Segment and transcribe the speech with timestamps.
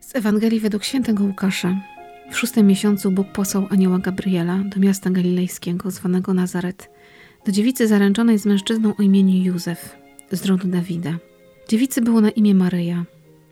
[0.00, 1.76] Z Ewangelii według świętego Łukasza.
[2.30, 6.90] W szóstym miesiącu Bóg posłał anioła Gabriela do miasta galilejskiego zwanego Nazaret,
[7.46, 9.96] do dziewicy zaręczonej z mężczyzną o imieniu Józef,
[10.32, 11.18] z rodu Dawida.
[11.68, 13.04] Dziewicy było na imię Maryja.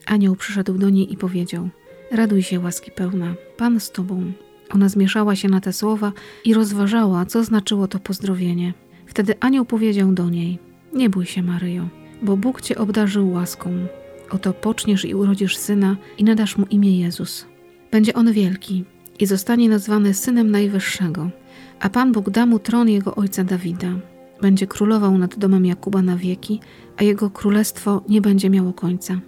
[0.07, 1.69] Anioł przyszedł do niej i powiedział:
[2.11, 4.33] Raduj się, łaski pełna, Pan z tobą.
[4.71, 6.13] Ona zmieszała się na te słowa
[6.45, 8.75] i rozważała, co znaczyło to pozdrowienie.
[9.07, 10.59] Wtedy anioł powiedział do niej:
[10.95, 11.89] Nie bój się, Maryjo,
[12.23, 13.71] bo Bóg cię obdarzył łaską.
[14.31, 17.47] Oto poczniesz i urodzisz syna i nadasz mu imię Jezus.
[17.91, 18.85] Będzie on wielki
[19.19, 21.31] i zostanie nazwany synem Najwyższego,
[21.81, 23.89] a Pan Bóg da mu tron jego ojca Dawida.
[24.41, 26.61] Będzie królował nad domem Jakuba na wieki,
[26.97, 29.21] a jego królestwo nie będzie miało końca.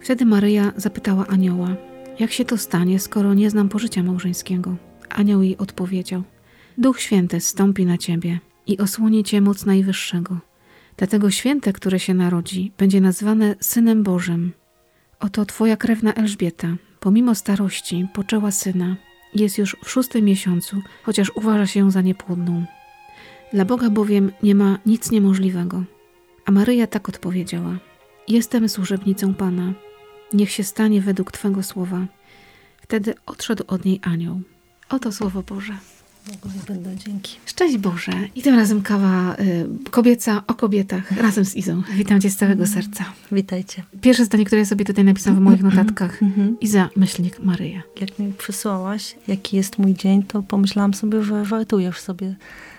[0.00, 1.76] Wtedy Maryja zapytała anioła:
[2.18, 4.76] Jak się to stanie, skoro nie znam pożycia małżeńskiego?
[5.08, 6.22] Anioł jej odpowiedział:
[6.78, 10.38] Duch Święty stąpi na ciebie i osłoni cię moc Najwyższego.
[10.96, 14.52] Dlatego święte, które się narodzi, będzie nazwane Synem Bożym.
[15.20, 18.96] Oto twoja krewna Elżbieta, pomimo starości, poczęła syna.
[19.34, 22.64] Jest już w szóstym miesiącu, chociaż uważa się za niepłodną.
[23.52, 25.84] Dla Boga bowiem nie ma nic niemożliwego.
[26.44, 27.78] A Maryja tak odpowiedziała:
[28.28, 29.72] Jestem służebnicą Pana.
[30.34, 32.06] Niech się stanie według Twego słowa.
[32.82, 34.40] Wtedy odszedł od niej anioł.
[34.88, 35.76] Oto słowo Boże.
[36.26, 37.36] Bogu będę dzięki.
[37.46, 38.12] Szczęść Boże.
[38.34, 39.36] I tym razem kawa
[39.86, 41.82] y, kobieca o kobietach razem z Izą.
[41.94, 43.04] Witam Cię z całego serca.
[43.32, 43.82] Witajcie.
[44.00, 46.20] Pierwsze zdanie, które ja sobie tutaj napisałam w moich notatkach.
[46.60, 47.82] Iza, myślnik Maryja.
[48.00, 52.34] Jak mi przysłałaś, jaki jest mój dzień, to pomyślałam sobie, że wartujesz sobie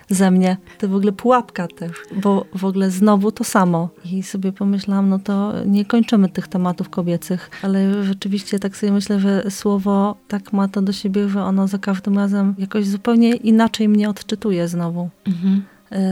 [0.09, 0.57] ze mnie.
[0.79, 1.91] To w ogóle pułapka też,
[2.23, 3.89] bo w ogóle znowu to samo.
[4.05, 9.19] I sobie pomyślałam, no to nie kończymy tych tematów kobiecych, ale rzeczywiście tak sobie myślę,
[9.19, 13.89] że słowo tak ma to do siebie, że ono za każdym razem jakoś zupełnie inaczej
[13.89, 15.63] mnie odczytuje znowu Mhm.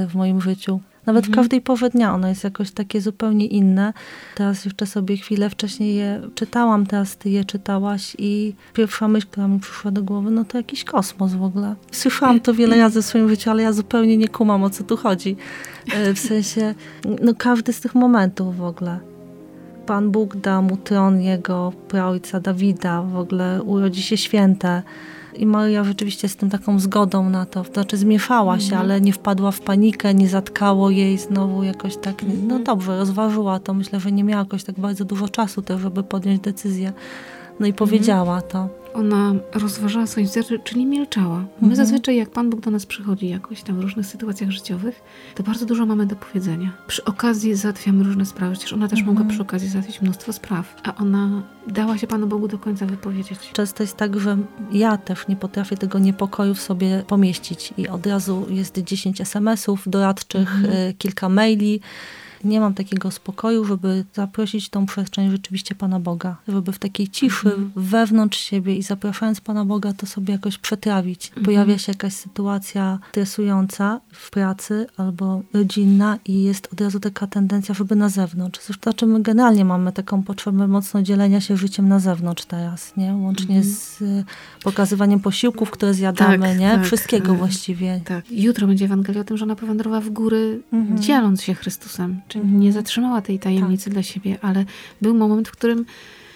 [0.04, 0.80] y, w moim życiu.
[1.06, 3.94] Nawet w każdej porze dnia ono jest jakoś takie zupełnie inne.
[4.36, 9.47] Teraz jeszcze sobie chwilę wcześniej je czytałam, teraz ty je czytałaś i pierwsza myśl, która
[9.47, 11.75] mi przyszła do głowy, no to jakiś kosmos w ogóle.
[11.91, 14.97] Słyszałam to wiele razy w swoim życiu, ale ja zupełnie nie kumam, o co tu
[14.97, 15.36] chodzi.
[15.94, 16.75] E, W sensie,
[17.22, 19.00] no każdy z tych momentów w ogóle.
[19.85, 24.84] Pan Bóg da mu tron jego praojca Dawida, w ogóle urodzi się święte.
[25.36, 29.14] I Maria rzeczywiście z tym taką zgodą na to, to znaczy zmieszała się, ale nie
[29.14, 32.16] wpadła w panikę, nie zatkało jej znowu jakoś tak,
[32.48, 33.74] no dobrze, rozważyła to.
[33.74, 36.94] Myślę, że nie miała jakoś tak bardzo dużo czasu też, żeby podjąć decyzję.
[37.60, 38.83] No i powiedziała to.
[38.94, 41.38] Ona rozważała swoje serce, czyli milczała.
[41.40, 41.76] My Mhm.
[41.76, 45.02] zazwyczaj, jak Pan Bóg do nas przychodzi jakoś tam w różnych sytuacjach życiowych,
[45.36, 46.72] to bardzo dużo mamy do powiedzenia.
[46.88, 49.18] Przy okazji załatwiamy różne sprawy, przecież ona też Mhm.
[49.18, 53.40] mogła przy okazji załatwić mnóstwo spraw, a ona dała się Panu Bogu do końca wypowiedzieć.
[53.53, 54.38] Często jest tak, że
[54.72, 59.84] ja też nie potrafię tego niepokoju w sobie pomieścić i od razu jest 10 SMS-ów
[59.88, 60.74] doradczych, Mhm.
[60.74, 61.82] y, kilka maili.
[62.44, 66.36] Nie mam takiego spokoju, żeby zaprosić tą przestrzeń rzeczywiście Pana Boga.
[66.48, 67.72] Żeby w takiej ciszy Mhm.
[67.76, 71.28] wewnątrz siebie i zapraszając Pana Boga, to sobie jakoś przetrawić.
[71.28, 71.46] Mhm.
[71.46, 77.76] Pojawia się jakaś sytuacja stresująca w pracy albo rodzinna i jest od razu taka tendencja,
[77.76, 78.59] żeby na zewnątrz.
[78.66, 83.14] Zresztą znaczy my generalnie mamy taką potrzebę mocno dzielenia się życiem na zewnątrz teraz, nie?
[83.16, 83.74] Łącznie Mhm.
[83.76, 84.03] z
[84.64, 86.72] pokazywaniem posiłków, które zjadamy, Tak, nie?
[86.72, 86.86] tak.
[86.86, 88.02] Wszystkiego właściwie.
[88.06, 88.32] Tak.
[88.32, 91.02] Jutro będzie Ewangelia o tym, że ona powędrowała w góry, Mhm.
[91.02, 92.22] dzieląc się Chrystusem.
[92.34, 94.66] Czyli nie zatrzymała tej tajemnicy dla siebie, ale
[95.02, 95.86] był moment, w którym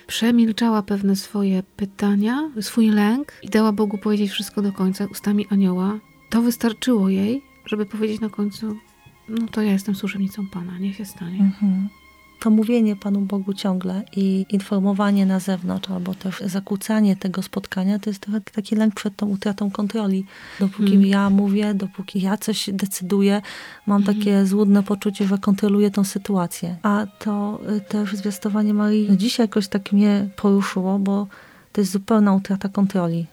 [0.07, 5.99] przemilczała pewne swoje pytania, swój lęk i dała Bogu powiedzieć wszystko do końca ustami anioła.
[6.29, 8.75] To wystarczyło jej, żeby powiedzieć na końcu,
[9.29, 11.39] no to ja jestem służebnicą Pana, niech się stanie.
[11.39, 11.89] Mhm.
[12.47, 18.09] To mówienie Panu Bogu ciągle i informowanie na zewnątrz, albo też zakłócanie tego spotkania, to
[18.09, 20.25] jest trochę taki lęk przed tą utratą kontroli.
[20.59, 21.05] Dopóki Mhm.
[21.05, 23.41] ja mówię, dopóki ja coś decyduję,
[23.87, 26.77] mam takie złudne poczucie, że kontroluję tą sytuację.
[26.83, 31.27] A to y, też zwiastowanie Marii no dzisiaj jakoś tak mnie poruszyło, bo
[31.71, 33.25] to jest zupełna utrata kontroli.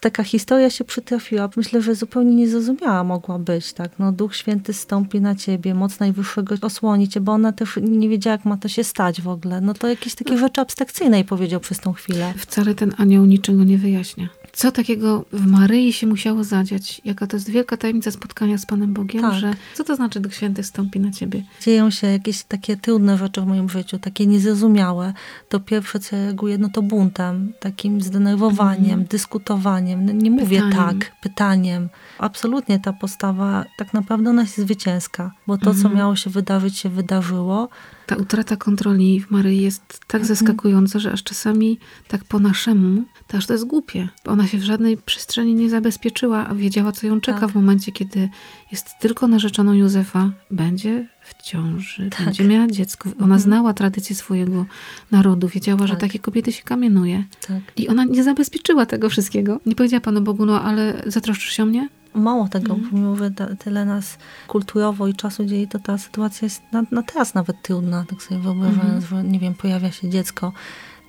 [0.00, 1.50] Taka historia się przytrafiła.
[1.56, 3.90] Myślę, że zupełnie niezrozumiała mogła być, tak?
[3.98, 8.32] No, Duch Święty stąpi na ciebie, moc Najwyższego osłoni cię, bo ona też nie wiedziała,
[8.32, 9.60] jak ma to się stać w ogóle.
[9.60, 12.34] No to jakieś takie rzeczy abstrakcyjne jej powiedział przez tą chwilę.
[12.36, 14.28] Wcale ten anioł niczego nie wyjaśnia.
[14.52, 17.00] Co takiego w Maryi się musiało zadziać?
[17.04, 19.34] Jaka to jest wielka tajemnica spotkania z Panem Bogiem, Tak.
[19.34, 21.42] że co to znaczy Duch Święty stąpi na ciebie?
[21.62, 25.12] Dzieją się jakieś takie trudne rzeczy w moim życiu, takie niezrozumiałe.
[25.48, 30.04] To pierwsze, co reaguje, no to buntem, takim zdenerwowaniem, dyskutowaniem.
[30.06, 30.98] No, nie mówię Pytaniem.
[31.00, 31.88] tak, pytaniem.
[32.18, 35.94] Absolutnie ta postawa, tak naprawdę ona jest zwycięska, bo to, co Mhm.
[35.96, 37.68] miało się wydarzyć, się wydarzyło.
[38.10, 41.78] Ta utrata kontroli w Maryi jest tak zaskakująca, że aż czasami
[42.08, 44.08] tak po naszemu, to aż to jest głupie.
[44.24, 47.50] Ona Ona się w żadnej przestrzeni nie zabezpieczyła, a wiedziała, co ją czeka Tak.
[47.50, 48.28] w momencie, kiedy
[48.72, 52.24] jest tylko narzeczoną Józefa, będzie w ciąży, Tak.
[52.24, 53.08] będzie miała dziecko.
[53.08, 53.40] Ona Mhm.
[53.40, 54.66] znała tradycję swojego
[55.10, 56.00] narodu, wiedziała, że Tak.
[56.00, 57.24] takie kobiety się kamienuje.
[57.48, 57.60] Tak.
[57.76, 59.60] I ona nie zabezpieczyła tego wszystkiego.
[59.66, 61.88] Nie powiedziała Panu Bogu, no ale zatroszczysz się o mnie?
[62.14, 62.90] Mało tego, Mhm.
[62.90, 63.16] pomimo,
[63.58, 64.18] tyle nas
[64.48, 68.40] kulturowo i czasu dzieje, to ta sytuacja jest na, na teraz nawet trudna, tak sobie
[68.40, 70.52] wyobrażając, że nie wiem, pojawia się dziecko,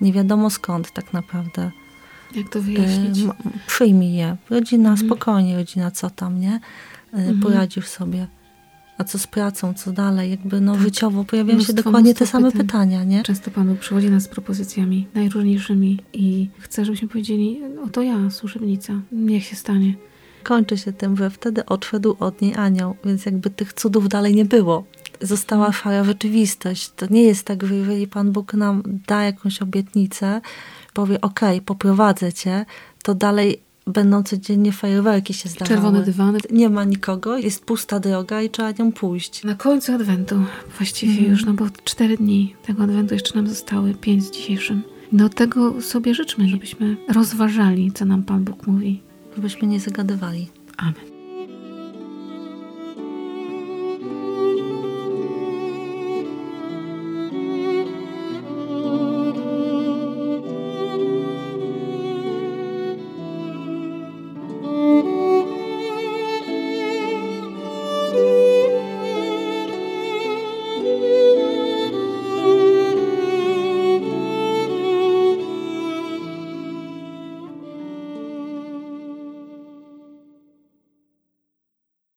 [0.01, 1.71] nie wiadomo skąd tak naprawdę.
[2.35, 3.19] Jak to wyjaśnić?
[3.19, 3.35] E, ma-
[3.67, 4.37] przyjmij je.
[4.49, 5.07] Rodzina, Mhm.
[5.07, 6.59] spokojnie, rodzina, co tam, nie?
[7.13, 7.39] Mhm.
[7.39, 8.27] Poradzisz sobie.
[8.97, 10.31] A co z pracą, co dalej?
[10.31, 12.67] Jakby no życiowo pojawiają się Mnóstwo, dokładnie te same pytań.
[12.67, 13.23] pytania, nie?
[13.23, 18.93] Często Pan Bóg przychodzi nas z propozycjami najróżniejszymi i chce, żebyśmy powiedzieli, oto ja, służebnica,
[19.11, 19.93] niech się stanie.
[20.43, 24.45] Kończy się tym, że wtedy odszedł od niej anioł, więc jakby tych cudów dalej nie
[24.45, 24.83] było.
[25.21, 26.89] Została szara rzeczywistość.
[26.95, 30.41] To nie jest tak, że jeżeli Pan Bóg nam da jakąś obietnicę,
[30.93, 32.65] powie, okej, poprowadzę cię,
[33.03, 35.67] to dalej będą codziennie fajerwerki się zdarzały.
[35.81, 36.39] Czerwone dywany.
[36.51, 39.43] Nie ma nikogo, jest pusta droga i trzeba nią pójść.
[39.43, 40.35] Na końcu Adwentu,
[40.77, 41.31] właściwie Mhm.
[41.31, 44.83] już, no bo cztery dni tego Adwentu jeszcze nam zostały, pięć z dzisiejszym.
[45.11, 49.01] No tego sobie życzmy, żebyśmy rozważali, co nam Pan Bóg mówi.
[49.35, 50.47] Żebyśmy nie zagadywali.
[50.77, 51.10] Amen.